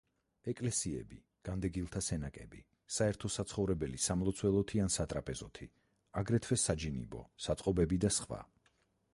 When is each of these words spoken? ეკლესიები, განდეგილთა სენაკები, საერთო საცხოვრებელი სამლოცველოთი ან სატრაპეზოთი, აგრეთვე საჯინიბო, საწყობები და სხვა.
ეკლესიები, 0.51 1.17
განდეგილთა 1.49 2.01
სენაკები, 2.05 2.61
საერთო 2.95 3.31
საცხოვრებელი 3.35 4.01
სამლოცველოთი 4.07 4.83
ან 4.87 4.91
სატრაპეზოთი, 4.97 5.69
აგრეთვე 6.23 6.59
საჯინიბო, 6.63 7.23
საწყობები 7.49 8.05
და 8.09 8.13
სხვა. 8.21 8.43